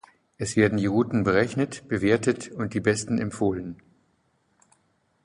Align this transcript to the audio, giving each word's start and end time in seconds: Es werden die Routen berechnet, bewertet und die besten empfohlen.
Es 0.39 0.55
werden 0.55 0.79
die 0.79 0.87
Routen 0.87 1.23
berechnet, 1.23 1.87
bewertet 1.87 2.51
und 2.51 2.73
die 2.73 2.79
besten 2.79 3.19
empfohlen. 3.19 3.79